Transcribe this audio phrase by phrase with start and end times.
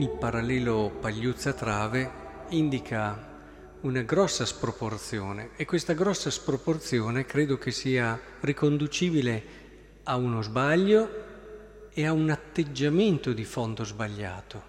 [0.00, 2.10] Il parallelo pagliuzza-trave
[2.50, 3.26] indica
[3.80, 9.42] una grossa sproporzione e questa grossa sproporzione credo che sia riconducibile
[10.04, 14.62] a uno sbaglio e a un atteggiamento di fondo sbagliato.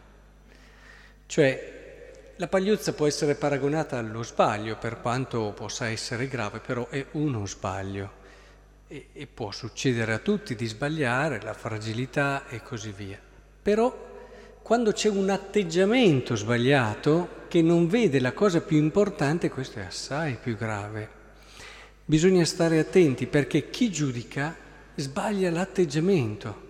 [1.28, 7.06] Cioè la pagliuzza può essere paragonata allo sbaglio per quanto possa essere grave, però è
[7.12, 8.12] uno sbaglio
[8.88, 13.20] e, e può succedere a tutti di sbagliare, la fragilità e così via.
[13.62, 14.09] Però
[14.70, 20.38] quando c'è un atteggiamento sbagliato che non vede la cosa più importante, questo è assai
[20.40, 21.10] più grave.
[22.06, 24.56] Bisogna stare attenti perché chi giudica
[24.94, 26.68] sbaglia l'atteggiamento.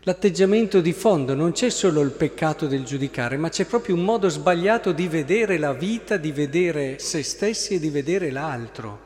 [0.00, 4.28] L'atteggiamento di fondo non c'è solo il peccato del giudicare, ma c'è proprio un modo
[4.28, 9.00] sbagliato di vedere la vita, di vedere se stessi e di vedere l'altro.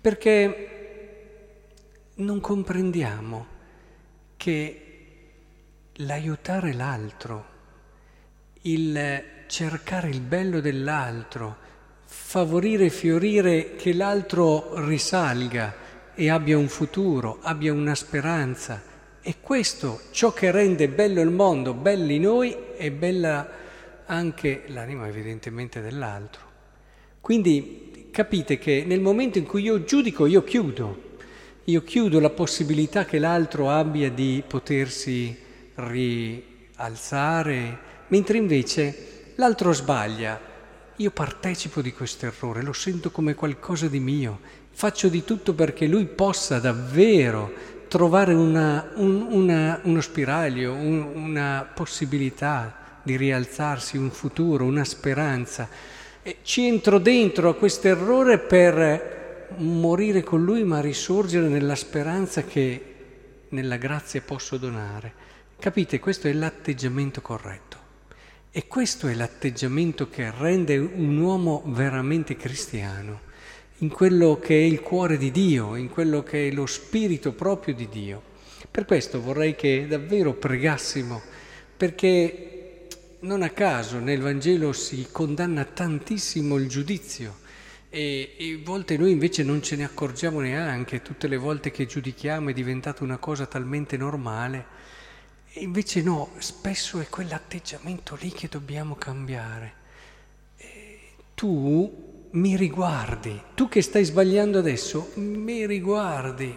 [0.00, 0.68] Perché
[2.14, 3.46] non comprendiamo
[4.36, 4.82] che
[6.00, 7.46] l'aiutare l'altro,
[8.62, 11.56] il cercare il bello dell'altro,
[12.04, 15.74] favorire e fiorire che l'altro risalga
[16.14, 18.80] e abbia un futuro, abbia una speranza.
[19.20, 23.50] E questo, ciò che rende bello il mondo, belli noi e bella
[24.06, 26.42] anche l'anima evidentemente dell'altro.
[27.20, 31.16] Quindi capite che nel momento in cui io giudico, io chiudo,
[31.64, 35.46] io chiudo la possibilità che l'altro abbia di potersi
[35.86, 40.46] rialzare, mentre invece l'altro sbaglia.
[40.96, 44.40] Io partecipo di questo errore, lo sento come qualcosa di mio,
[44.72, 51.70] faccio di tutto perché lui possa davvero trovare una, un, una, uno spiraglio, un, una
[51.72, 55.68] possibilità di rialzarsi, un futuro, una speranza.
[56.22, 62.42] E ci entro dentro a questo errore per morire con lui, ma risorgere nella speranza
[62.42, 62.94] che
[63.50, 65.26] nella grazia posso donare.
[65.60, 67.76] Capite, questo è l'atteggiamento corretto.
[68.52, 73.22] E questo è l'atteggiamento che rende un uomo veramente cristiano,
[73.78, 77.74] in quello che è il cuore di Dio, in quello che è lo spirito proprio
[77.74, 78.22] di Dio.
[78.70, 81.20] Per questo vorrei che davvero pregassimo,
[81.76, 82.86] perché
[83.20, 87.38] non a caso nel Vangelo si condanna tantissimo il giudizio
[87.90, 91.86] e, e a volte noi invece non ce ne accorgiamo neanche, tutte le volte che
[91.86, 94.76] giudichiamo è diventata una cosa talmente normale
[95.58, 99.72] invece no, spesso è quell'atteggiamento lì che dobbiamo cambiare.
[101.34, 106.56] Tu mi riguardi, tu che stai sbagliando adesso, mi riguardi.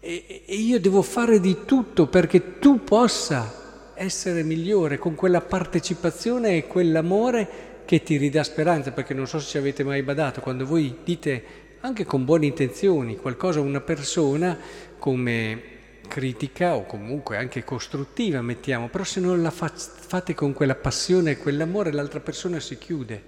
[0.00, 6.56] E, e io devo fare di tutto perché tu possa essere migliore con quella partecipazione
[6.56, 10.66] e quell'amore che ti ridà speranza, perché non so se ci avete mai badato, quando
[10.66, 14.58] voi dite anche con buone intenzioni qualcosa a una persona
[14.98, 15.73] come
[16.06, 21.32] critica o comunque anche costruttiva, mettiamo, però se non la fa- fate con quella passione
[21.32, 23.22] e quell'amore l'altra persona si chiude,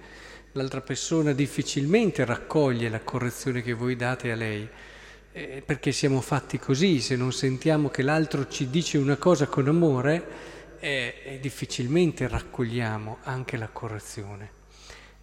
[0.53, 4.67] l'altra persona difficilmente raccoglie la correzione che voi date a lei,
[5.31, 9.67] eh, perché siamo fatti così, se non sentiamo che l'altro ci dice una cosa con
[9.67, 10.25] amore,
[10.79, 14.51] eh, difficilmente raccogliamo anche la correzione.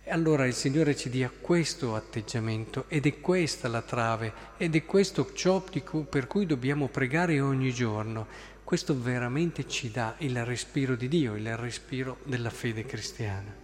[0.07, 4.85] E allora il Signore ci dia questo atteggiamento ed è questa la trave ed è
[4.85, 8.27] questo ciò per cui dobbiamo pregare ogni giorno.
[8.63, 13.64] Questo veramente ci dà il respiro di Dio, il respiro della fede cristiana.